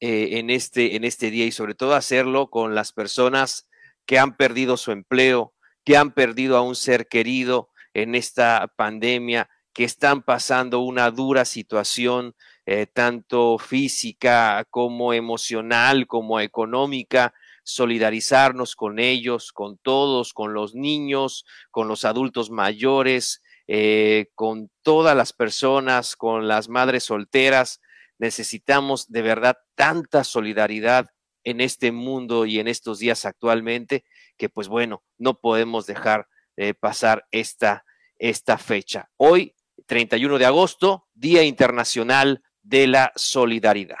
[0.00, 3.68] eh, en, este, en este día y sobre todo hacerlo con las personas
[4.06, 5.54] que han perdido su empleo,
[5.84, 11.44] que han perdido a un ser querido en esta pandemia, que están pasando una dura
[11.44, 12.34] situación
[12.72, 21.44] eh, tanto física como emocional, como económica, solidarizarnos con ellos, con todos, con los niños,
[21.72, 27.80] con los adultos mayores, eh, con todas las personas, con las madres solteras.
[28.20, 31.10] Necesitamos de verdad tanta solidaridad
[31.42, 34.04] en este mundo y en estos días actualmente
[34.36, 37.84] que pues bueno, no podemos dejar de pasar esta,
[38.20, 39.10] esta fecha.
[39.16, 39.56] Hoy,
[39.86, 43.98] 31 de agosto, Día Internacional de la solidaridad.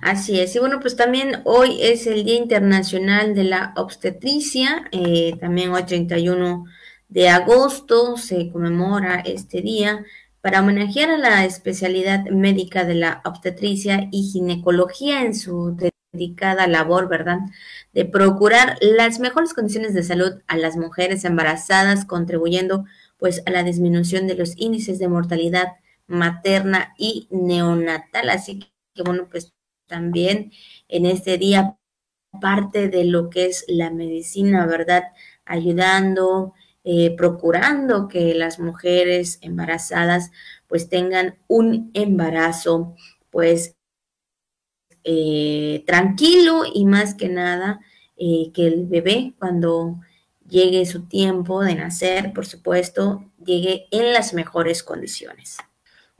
[0.00, 5.36] Así es, y bueno, pues también hoy es el Día Internacional de la Obstetricia, eh,
[5.40, 6.64] también hoy 31
[7.08, 10.04] de agosto se conmemora este día
[10.40, 15.76] para homenajear a la especialidad médica de la obstetricia y ginecología en su
[16.12, 17.38] dedicada labor, ¿verdad?
[17.92, 22.84] De procurar las mejores condiciones de salud a las mujeres embarazadas, contribuyendo
[23.18, 25.72] pues a la disminución de los índices de mortalidad
[26.08, 28.30] materna y neonatal.
[28.30, 28.60] Así
[28.94, 29.54] que, bueno, pues
[29.86, 30.52] también
[30.88, 31.78] en este día
[32.40, 35.04] parte de lo que es la medicina, ¿verdad?
[35.44, 40.30] Ayudando, eh, procurando que las mujeres embarazadas
[40.66, 42.94] pues tengan un embarazo
[43.30, 43.76] pues
[45.04, 47.80] eh, tranquilo y más que nada
[48.16, 50.00] eh, que el bebé cuando
[50.48, 55.58] llegue su tiempo de nacer, por supuesto, llegue en las mejores condiciones.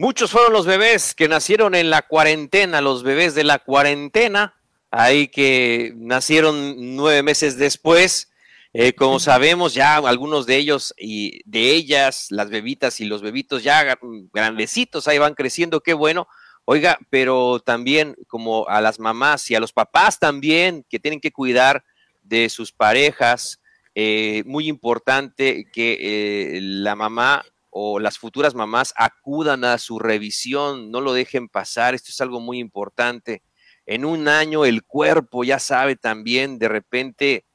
[0.01, 4.55] Muchos fueron los bebés que nacieron en la cuarentena, los bebés de la cuarentena,
[4.93, 8.31] ahí que nacieron nueve meses después.
[8.73, 13.65] Eh, como sabemos, ya algunos de ellos y de ellas, las bebitas y los bebitos
[13.65, 13.99] ya
[14.33, 16.29] grandecitos, ahí van creciendo, qué bueno.
[16.65, 21.33] Oiga, pero también como a las mamás y a los papás también que tienen que
[21.33, 21.83] cuidar
[22.23, 23.61] de sus parejas,
[23.97, 27.45] eh, muy importante que eh, la mamá
[27.81, 32.41] o las futuras mamás acudan a su revisión, no lo dejen pasar, esto es algo
[32.41, 33.45] muy importante.
[33.87, 37.47] En un año el cuerpo, ya sabe también, de repente,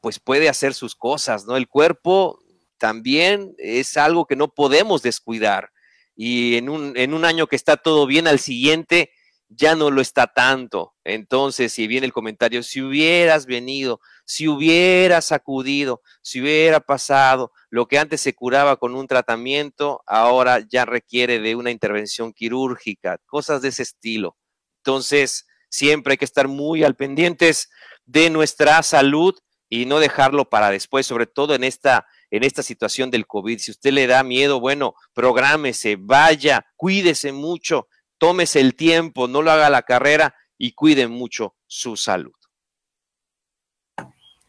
[0.00, 1.58] pues puede hacer sus cosas, ¿no?
[1.58, 2.40] El cuerpo
[2.78, 5.72] también es algo que no podemos descuidar.
[6.16, 9.10] Y en un, en un año que está todo bien, al siguiente
[9.48, 10.94] ya no lo está tanto.
[11.04, 17.86] Entonces, si viene el comentario, si hubieras venido, si hubieras acudido, si hubiera pasado, lo
[17.86, 23.62] que antes se curaba con un tratamiento, ahora ya requiere de una intervención quirúrgica, cosas
[23.62, 24.36] de ese estilo.
[24.78, 27.70] Entonces, siempre hay que estar muy al pendientes
[28.04, 29.34] de nuestra salud
[29.68, 33.58] y no dejarlo para después, sobre todo en esta en esta situación del COVID.
[33.58, 39.50] Si usted le da miedo, bueno, prográmese, vaya, cuídese mucho, tómese el tiempo, no lo
[39.50, 42.32] haga la carrera y cuide mucho su salud.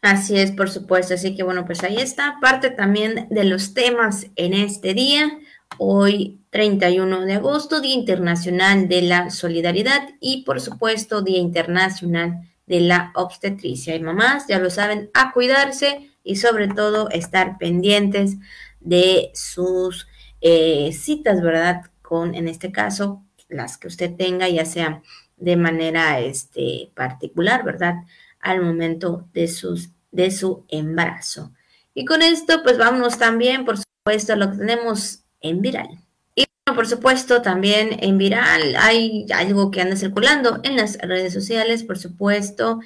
[0.00, 1.14] Así es, por supuesto.
[1.14, 5.38] Así que bueno, pues ahí está parte también de los temas en este día.
[5.76, 12.80] Hoy 31 de agosto, Día Internacional de la Solidaridad y por supuesto Día Internacional de
[12.80, 13.94] la Obstetricia.
[13.96, 18.36] Y mamás, ya lo saben, a cuidarse y sobre todo estar pendientes
[18.80, 20.06] de sus
[20.40, 21.82] eh, citas, ¿verdad?
[22.02, 25.02] Con, en este caso, las que usted tenga, ya sea
[25.36, 27.94] de manera este, particular, ¿verdad?
[28.40, 31.52] Al momento de, sus, de su embarazo.
[31.94, 35.88] Y con esto, pues vámonos también, por supuesto, lo que tenemos en viral.
[36.34, 41.32] Y bueno, por supuesto, también en viral hay algo que anda circulando en las redes
[41.32, 42.80] sociales, por supuesto,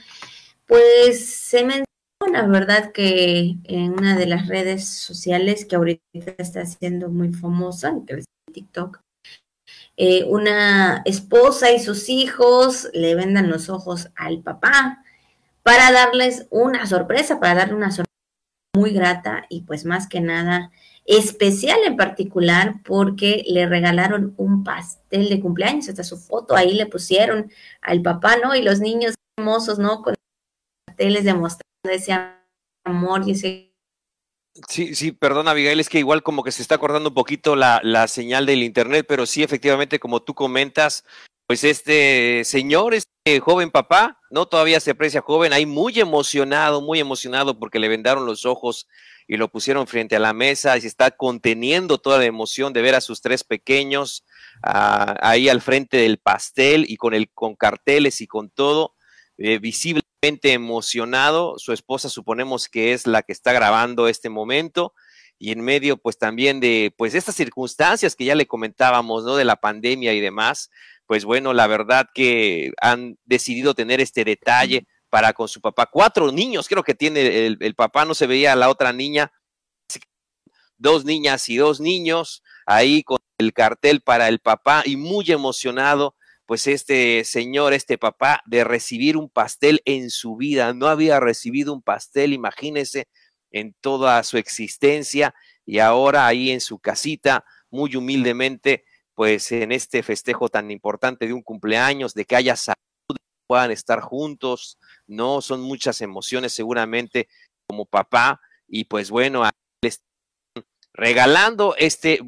[0.67, 2.93] pues se menciona, ¿verdad?
[2.93, 6.03] Que en una de las redes sociales que ahorita
[6.39, 9.01] está siendo muy famosa, que es TikTok,
[9.97, 15.05] eh, una esposa y sus hijos le vendan los ojos al papá
[15.63, 18.09] para darles una sorpresa, para darle una sorpresa
[18.75, 20.71] muy grata y pues más que nada
[21.05, 26.87] especial en particular porque le regalaron un pastel de cumpleaños, hasta su foto ahí le
[26.87, 27.51] pusieron
[27.81, 28.55] al papá, ¿no?
[28.55, 30.03] Y los niños hermosos, ¿no?
[30.03, 30.15] Con
[30.87, 32.17] pasteles demostrando ese
[32.85, 33.72] amor y ese
[34.69, 37.81] Sí, sí, perdona, Abigail, es que igual como que se está cortando un poquito la,
[37.83, 41.05] la, señal del internet, pero sí, efectivamente, como tú comentas,
[41.47, 47.01] pues este señor, este joven papá, no todavía se aprecia joven, ahí muy emocionado, muy
[47.01, 48.89] emocionado porque le vendaron los ojos
[49.27, 52.83] y lo pusieron frente a la mesa y se está conteniendo toda la emoción de
[52.83, 54.25] ver a sus tres pequeños
[54.67, 58.95] uh, ahí al frente del pastel y con el con carteles y con todo
[59.39, 61.59] eh, visible emocionado.
[61.59, 64.95] Su esposa suponemos que es la que está grabando este momento
[65.39, 69.35] y en medio pues también de pues estas circunstancias que ya le comentábamos, ¿no?
[69.35, 70.71] De la pandemia y demás,
[71.07, 75.87] pues bueno, la verdad que han decidido tener este detalle para con su papá.
[75.87, 79.33] Cuatro niños creo que tiene el, el papá, no se veía a la otra niña,
[80.79, 86.15] dos niñas y dos niños ahí con el cartel para el papá y muy emocionado
[86.53, 90.75] pues este señor, este papá, de recibir un pastel en su vida.
[90.75, 93.09] No había recibido un pastel, imagínese,
[93.53, 100.03] en toda su existencia y ahora ahí en su casita, muy humildemente, pues en este
[100.03, 102.77] festejo tan importante de un cumpleaños, de que haya salud,
[103.47, 104.77] puedan estar juntos,
[105.07, 105.41] ¿no?
[105.41, 107.29] Son muchas emociones seguramente
[107.67, 109.49] como papá y pues bueno,
[110.93, 112.21] regalando este,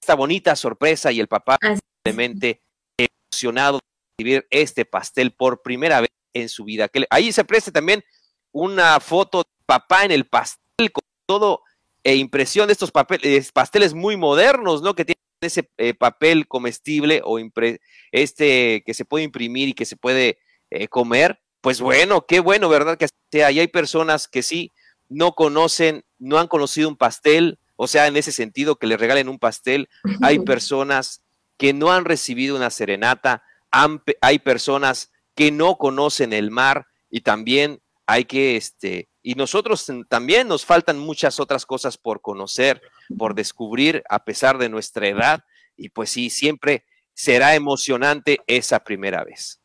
[0.00, 1.58] esta bonita sorpresa y el papá
[2.02, 2.62] simplemente
[3.42, 3.80] de
[4.18, 6.88] recibir este pastel por primera vez en su vida.
[7.10, 8.04] Ahí se preste también
[8.52, 11.62] una foto de papá en el pastel con todo
[12.04, 14.94] e impresión de estos papeles, pasteles muy modernos, ¿no?
[14.94, 17.38] Que tienen ese eh, papel comestible o
[18.12, 20.38] este que se puede imprimir y que se puede
[20.70, 22.96] eh, comer, pues bueno, qué bueno, ¿verdad?
[22.96, 23.50] Que sea.
[23.50, 24.72] Y hay personas que sí
[25.08, 29.28] no conocen, no han conocido un pastel, o sea, en ese sentido, que le regalen
[29.28, 29.88] un pastel.
[30.22, 31.22] Hay personas
[31.58, 37.82] que no han recibido una serenata, hay personas que no conocen el mar y también
[38.06, 42.80] hay que, este, y nosotros también nos faltan muchas otras cosas por conocer,
[43.18, 45.44] por descubrir a pesar de nuestra edad.
[45.76, 49.60] Y pues sí, siempre será emocionante esa primera vez.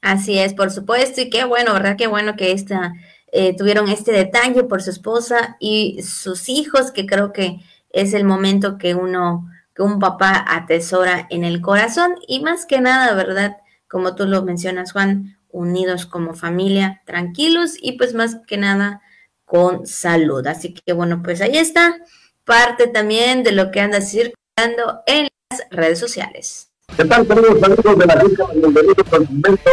[0.00, 1.96] Así es, por supuesto, y qué bueno, ¿verdad?
[1.96, 2.92] Qué bueno que esta,
[3.32, 7.60] eh, tuvieron este detalle por su esposa y sus hijos, que creo que
[7.90, 9.48] es el momento que uno,
[9.80, 13.56] un papá atesora en el corazón y más que nada, ¿verdad?
[13.88, 19.02] Como tú lo mencionas, Juan, unidos como familia, tranquilos y pues más que nada
[19.44, 20.46] con salud.
[20.46, 21.96] Así que bueno, pues ahí está
[22.44, 26.70] parte también de lo que anda circulando en las redes sociales.
[26.96, 28.46] ¿Qué tal, queridos amigos de la Liga?
[28.54, 29.70] Bienvenidos al momento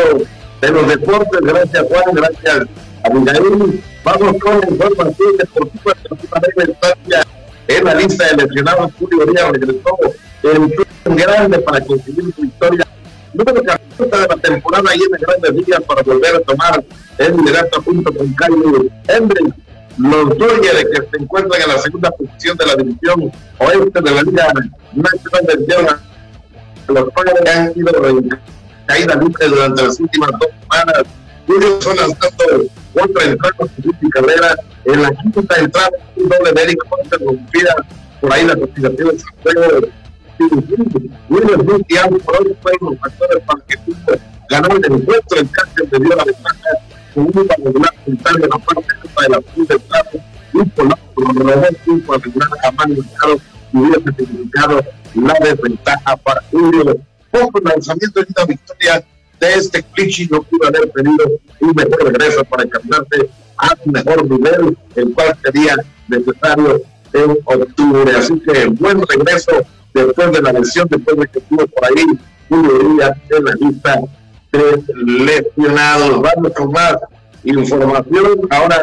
[0.61, 1.41] de los deportes.
[1.41, 2.15] Gracias, Juan.
[2.15, 2.67] Gracias,
[3.03, 3.83] Abigail.
[4.03, 5.93] Vamos con información deportiva
[6.41, 7.26] de la instancia
[7.67, 8.91] en la lista de lesionados.
[8.99, 9.99] Julio Díaz regresó
[11.05, 12.87] en grande para conseguir su victoria
[13.33, 16.83] número 14 de la temporada y en el Grandes Ligas para volver a tomar
[17.17, 19.55] el liderato junto con Kyle Hendricks.
[19.97, 24.21] Los Dodgers que se encuentran en la segunda posición de la división oeste de la
[24.21, 24.53] Liga
[24.93, 25.99] Nacional de Tierra.
[26.87, 27.91] Los Padres han sido
[28.85, 31.03] caída libre durante las últimas dos semanas.
[31.47, 32.63] Julio son lanzando
[33.03, 34.55] otra entrada su carrera.
[34.85, 36.79] En la quinta entrada, un doble de Eric
[37.19, 37.75] rompida
[38.21, 38.97] por ahí las al
[39.43, 39.87] juego
[41.29, 44.19] William Smith y Corona fueron los factores para que pudo
[44.49, 45.39] ganar el encuentro.
[45.39, 46.69] El cáncer le dio la ventaja
[47.13, 50.19] con un cuadrangular central de la parte alta de la punta del plato.
[50.53, 54.85] Un polaco robó un cuadrangular a mano y hubiese significado
[55.15, 56.97] la desventaja para Julio.
[57.31, 59.05] Poco lanzamiento de una victoria
[59.39, 61.25] de este cliché no pudo haber tenido
[61.61, 65.75] un mejor regreso para encaminarse a su mejor nivel, el cual sería
[66.07, 66.81] necesario
[67.13, 68.15] en octubre.
[68.15, 69.51] Así que buen regreso
[69.93, 72.05] después de la lesión, después de que estuvo por ahí
[72.49, 73.99] un día en la lista
[74.51, 76.21] de lesionados.
[76.21, 76.97] Vamos con más
[77.43, 78.41] información.
[78.49, 78.81] Ahora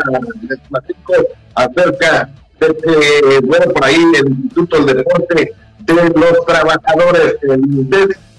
[0.49, 1.15] les platico
[1.55, 2.31] acerca
[2.61, 7.61] de que, bueno, por ahí el Instituto del Deporte de los Trabajadores, el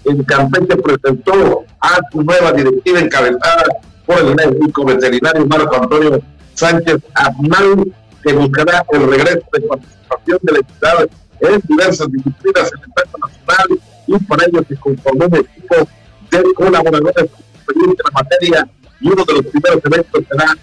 [0.06, 3.66] en Campeche presentó a su nueva directiva encabezada
[4.06, 6.22] por el médico veterinario Marco Antonio
[6.53, 7.93] Sánchez Azmal,
[8.24, 11.10] que buscará el regreso de participación de la entidad
[11.41, 15.76] en diversas disciplinas en el plano nacional y para ello se conformó un equipo
[16.32, 17.30] de colaboradores
[17.76, 18.70] en la materia
[19.01, 20.56] y uno de los primeros eventos será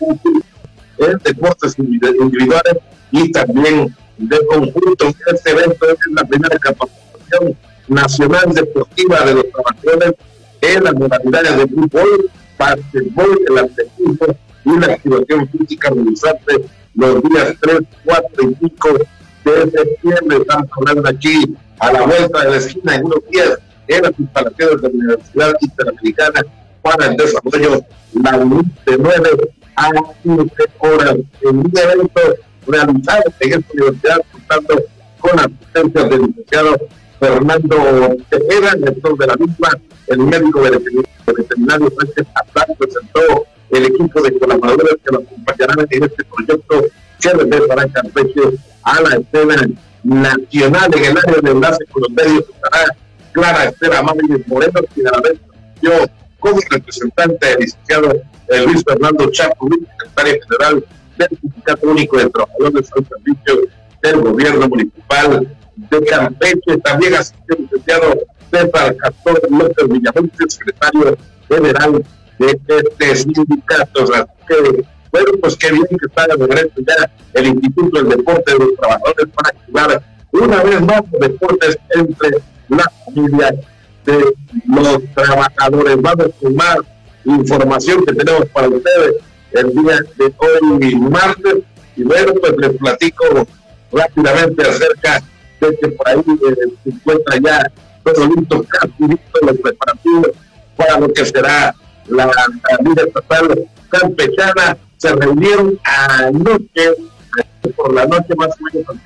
[0.99, 2.77] en deportes individuales
[3.11, 5.09] y también de conjunto.
[5.27, 7.57] Este evento es la primera capacitación
[7.89, 10.15] nacional deportiva de los trabajadores
[10.61, 14.27] en las modalidades de fútbol, básquetbol, el atletismo
[14.65, 16.65] y la activación física realizarse
[16.95, 18.99] los días 3, 4 y 5
[19.45, 20.37] de septiembre.
[20.39, 23.59] Estamos hablando aquí a la vuelta de la esquina en unos días
[23.89, 26.41] en las instalaciones de la Universidad Interamericana
[26.83, 27.85] para el desarrollo
[28.23, 29.91] la de 9 a
[30.23, 32.21] 15 horas en un evento
[32.67, 34.83] realizado en esta universidad contando
[35.19, 36.77] con asistencia del licenciado
[37.23, 39.69] Fernando Tejera, director de la misma,
[40.09, 42.27] el médico veterinario Sánchez
[42.77, 46.83] presentó el equipo de colaboradores que lo acompañarán en este proyecto
[47.23, 48.41] regresará en Campeche
[48.83, 49.69] a la escena
[50.03, 50.91] nacional.
[50.97, 52.97] En el área de enlace con los medios estará
[53.31, 55.39] Clara Estela Márquez Moreno, quien a la vez
[55.81, 55.93] yo
[56.41, 58.13] como representante del licenciado
[58.49, 60.85] eh, Luis Fernando Chapo, secretario general
[61.19, 63.71] del Sindicato Único de Trabajadores al Servicio
[64.03, 66.79] del Gobierno Municipal de Campeche.
[66.83, 68.15] También asistió el licenciado
[68.51, 71.17] César Castor López Villamonte, secretario
[71.49, 72.05] general
[72.39, 74.03] de este sindicato.
[74.03, 78.53] Así que bueno, pues qué bien que está de regreso ya el Instituto del Deporte
[78.53, 80.03] de los Trabajadores para activar
[80.33, 82.31] una vez más deportes entre
[82.71, 83.55] la familia
[84.07, 84.35] de
[84.67, 86.01] los trabajadores.
[86.01, 86.79] Vamos con más
[87.27, 89.17] información que tenemos para ustedes
[89.53, 91.59] el día de hoy, martes.
[91.95, 93.47] Y bueno, pues les platico
[93.93, 95.23] rápidamente acerca
[95.71, 97.73] que por ahí eh, se encuentra ya
[98.05, 100.31] todo listo, casi listo los preparativos
[100.77, 101.75] para lo que será
[102.09, 102.31] la,
[102.85, 104.77] Liga Estatal Campechana.
[104.97, 106.95] Se reunieron anoche,
[107.77, 109.01] por la noche más o menos al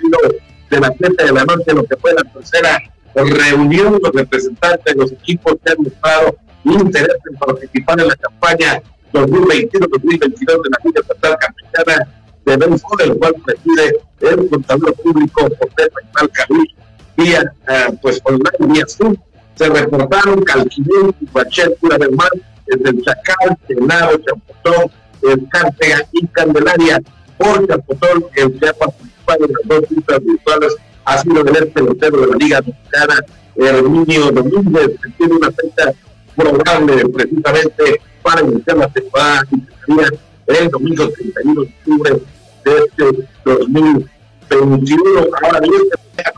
[0.71, 2.83] de las 7 de la noche, lo que fue la tercera
[3.15, 8.83] reunión, los representantes de los equipos que han mostrado interés en participar en la campaña
[9.13, 12.09] 2021-2022 de la Liga Estatal Campechana
[12.45, 14.01] de béisbol, el cual preside
[14.31, 16.75] el contador público José Renal Caruy
[17.17, 19.17] vía, eh, pues online, vía Zoom.
[19.55, 22.29] Se reportaron Calquimín, Guachel, Cura del Mar,
[22.67, 24.91] desde el Chacal, Senado, Champotón,
[25.23, 27.01] Escárcega y Candelaria.
[27.39, 32.21] Por Champotón, el que ha participado en las dos citas virtuales ha sido el pelotero
[32.21, 33.15] de la Liga Mexicana,
[33.57, 35.93] Herminio Domínguez, que tiene una fecha
[36.37, 39.43] probable precisamente para iniciar la temporada
[40.47, 42.23] el domingo 31 de octubre
[42.65, 43.29] de este
[44.51, 45.29] 2021.
[45.43, 45.83] Ahora bien,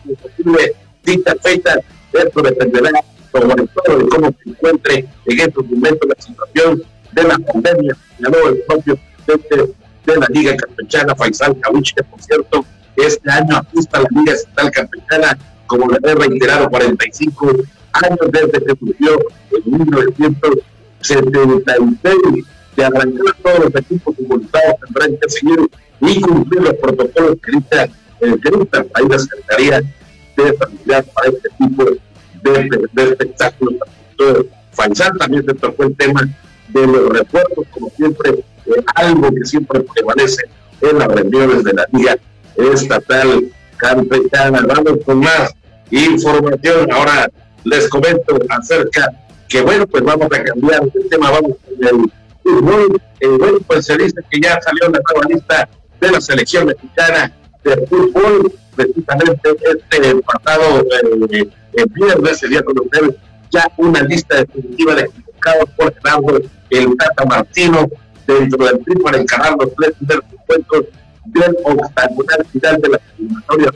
[0.03, 1.79] como posible cita fecha,
[2.13, 2.91] esto dependerá
[3.33, 6.83] sobre todo de cómo se encuentre en estos momentos la situación
[7.13, 9.75] de la pandemia, señaló el propio presidente
[10.07, 12.65] de la Liga Campechana, Faisal Cabuche, que por cierto,
[12.97, 15.37] este año ajusta la Liga Estatal Campechana,
[15.67, 17.53] como le he reiterado, 45
[17.93, 19.19] años desde que surgió
[19.51, 22.47] en 1976
[22.79, 25.59] de arrancar todos los equipos involucrados tendrán que seguir
[26.01, 27.85] y cumplir los protocolos que dicta,
[28.21, 28.37] eh,
[28.95, 29.81] ahí la Secretaría
[30.37, 33.75] de Sanidad para este tipo de, de, espectáculos.
[34.71, 36.23] Faisal también se tocó el tema
[36.69, 40.43] de los refuerzos, como siempre, eh, algo que siempre prevalece
[40.81, 42.17] en las reuniones de la Liga
[42.57, 44.61] Estatal Campechana.
[44.69, 45.53] Vamos con más
[45.91, 46.93] información.
[46.93, 47.29] Ahora
[47.65, 49.11] les comento acerca
[49.49, 52.13] que, bueno, pues vamos a cambiar de tema, vamos con el
[52.49, 53.01] fútbol.
[53.21, 55.69] Eh, se dice que ya salió la nueva lista
[56.01, 57.33] de la selección mexicana
[57.65, 63.15] de fútbol, precisamente este pasado eh, viernes, el día con ustedes,
[63.51, 66.41] ya una lista definitiva de convocados por Gerardo
[66.71, 67.89] el Tata Martino
[68.27, 70.85] dentro del PRI para encarar los tres primeros encuentros
[71.25, 73.73] del octagonal final de la eliminatoria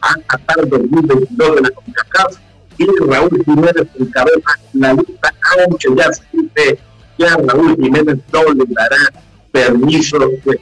[0.00, 2.36] a Qatar 2022 de la CONCACAF
[2.78, 6.78] y Raúl Jiménez encabeza la lista, aunque ya se dice
[7.16, 9.12] que a Raúl Jiménez no le dará
[9.52, 10.58] permiso de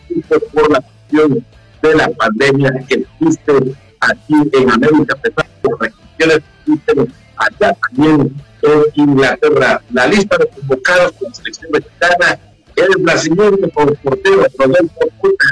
[0.53, 1.45] por la cuestión
[1.83, 3.53] de la pandemia que existe
[4.01, 9.83] aquí en América, pesar de las restricciones que existen allá también en Inglaterra.
[9.93, 12.39] La lista de convocados con la selección mexicana
[12.77, 15.47] el brasileño por portero Rodolfo Puta,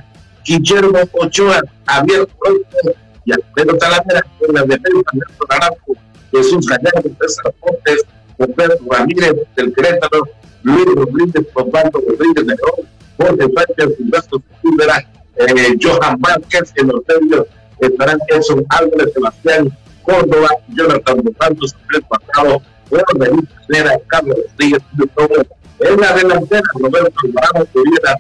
[0.45, 2.95] Guillermo Ochoa, Javier Rojo
[3.25, 5.93] y Alfredo Talavera, con la defensa Néstor Naranjo,
[6.33, 8.05] Jesús Gallardo, César Pontes,
[8.39, 10.23] Roberto Ramírez del Querétaro,
[10.63, 12.87] Luis Rodríguez, Osvaldo Rodríguez de Ron,
[13.17, 17.47] Jorge Sánchez, Silvestre Silvera, eh, Johan Vázquez, en los medios
[17.81, 19.71] estarán Edson Álvarez, Sebastián
[20.03, 24.83] Córdoba, Jonathan Santos, Andrés Pasado, Juan Herrera, Carlos Rodríguez.
[25.81, 28.17] En la delantera, Roberto Alvarado, Artura,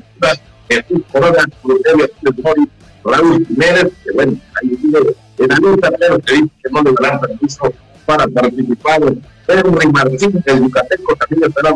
[0.68, 2.08] Jesús Corona, Rogelio
[2.42, 2.68] Mori,
[3.04, 4.32] Raúl Jiménez, que bueno,
[4.62, 4.98] ahí sigue
[5.38, 7.72] en la lista, pero que dice que no le darán permiso
[8.06, 9.00] para participar.
[9.48, 11.72] Henry Martín, el Yucateco, también estará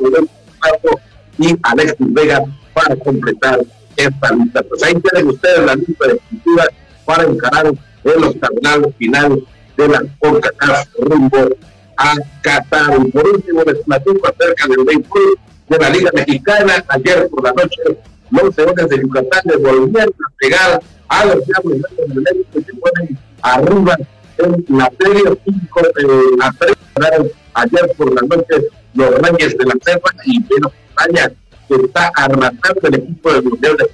[1.38, 2.40] Y Alexis Vega
[2.72, 3.60] para completar
[3.96, 4.62] esta lista.
[4.62, 6.64] Pues ahí tienen ustedes la lista definitiva
[7.04, 7.72] para encarar
[8.04, 9.44] el octagonal final
[9.76, 11.48] de la CONCACAF rumbo
[11.96, 12.96] a Qatar.
[13.12, 15.38] Por último, les platico acerca del béisbol
[15.68, 16.84] de la Liga Mexicana.
[16.88, 17.82] Ayer por la noche,
[18.30, 22.72] los leones de Yucatán le volvieron a pegar a los diablos de México que se
[22.74, 23.96] ponen arriba
[24.38, 29.74] en la serie 5 eh, a 3 ayer por la noche los Reyes de la
[29.84, 31.32] Selva y menos España
[31.68, 33.90] que está arrasando el equipo del Mundial de.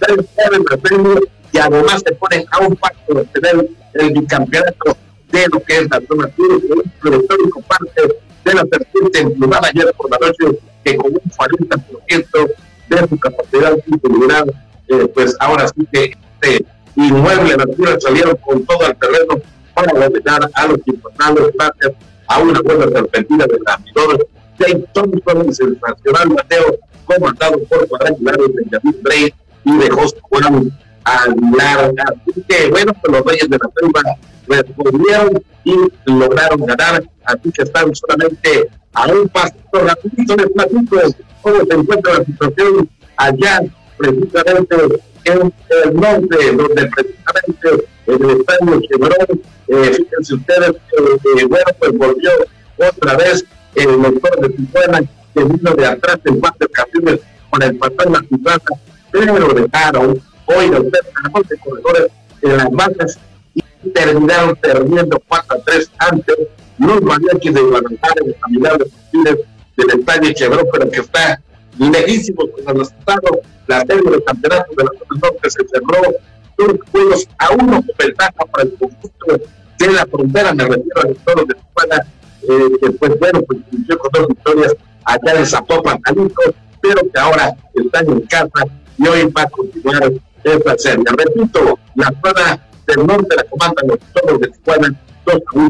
[0.00, 1.20] Tres en
[1.52, 4.96] y además se ponen a un pacto de tener el bicampeonato
[5.30, 6.62] de lo que es la zona sur,
[7.06, 8.02] un histórico parte
[8.44, 12.50] de la serpiente emplumada ayer por la noche, que con un 40%
[12.88, 14.44] de su capacidad titular,
[14.88, 19.40] eh, pues ahora sí que este inmueble natural salieron con todo el terreno
[19.74, 21.92] para ordenar a los importantes
[22.28, 29.02] a una buena serpentina del abridor James Thompson, sensacional Mateo, comandado por cuadrangulares de Benjamin
[29.02, 30.72] Bray y de José Juan
[31.04, 31.92] Aguilar.
[32.06, 34.16] Así que, bueno, pues los Reyes de la Selva
[34.46, 37.04] respondieron y lograron ganar.
[37.24, 40.96] Así que están solamente a un paso rapidito de platico
[41.42, 43.60] cómo se encuentra la situación allá,
[43.98, 44.76] precisamente
[45.24, 45.52] en
[45.84, 49.42] el norte, donde precisamente en el estadio Chevron,
[49.82, 52.30] eh, fíjense ustedes, eh, bueno, pues volvió
[52.78, 53.44] otra vez
[53.74, 55.00] el motor de Tijuana,
[55.34, 57.20] que vino de atrás en cuatro ocasiones
[57.50, 58.64] con el la Tijuana,
[59.10, 62.08] pero dejaron hoy los tres corredores
[62.42, 63.18] en las bases
[63.54, 66.36] y terminaron perdiendo 4 a 3 antes
[66.78, 69.44] los mariachis de Guadalajara en familiar de
[69.76, 71.40] del estadio Chevron, pero que está
[71.78, 73.40] lejísimo con el resultado.
[73.66, 76.14] La serie de campeonato de la zona norte se cerró
[76.58, 79.40] dos juegos a uno con ventaja para el conjunto
[79.78, 82.06] de la frontera, me refiero a los toros de Tijuana,
[82.42, 86.42] eh, que pues bueno, pues inició con dos victorias allá en Zapopan, Jalisco,
[86.80, 88.66] pero que ahora están en casa
[88.98, 90.12] y hoy va a continuar
[90.44, 91.04] esta serie.
[91.16, 95.68] Repito, la zona del norte la comandan los toros de Tijuana 2 a 1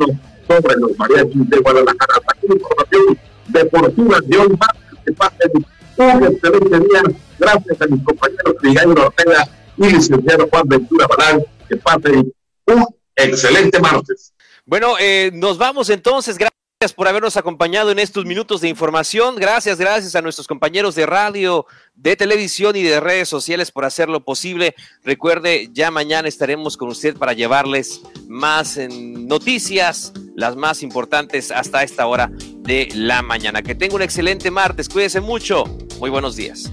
[0.48, 2.14] sobre los mariachis de Guadalajara.
[2.28, 5.50] Aquí información deportiva de hoy martes que pasen
[5.96, 7.02] un excelente día.
[7.38, 11.44] Gracias a mis compañeros Miguel Ortega y licenciado Juan Ventura Balán.
[11.68, 12.32] Que pasen
[12.66, 12.86] un
[13.16, 14.34] excelente martes.
[14.66, 16.36] Bueno, eh, nos vamos entonces.
[16.38, 16.54] Gracias
[16.94, 19.36] por habernos acompañado en estos minutos de información.
[19.36, 24.24] Gracias, gracias a nuestros compañeros de radio, de televisión y de redes sociales por hacerlo
[24.24, 24.74] posible.
[25.02, 32.06] Recuerde, ya mañana estaremos con usted para llevarles más noticias, las más importantes hasta esta
[32.06, 33.62] hora de la mañana.
[33.62, 34.88] Que tenga un excelente martes.
[34.88, 35.64] Cuídese mucho.
[35.98, 36.70] Muy buenos días.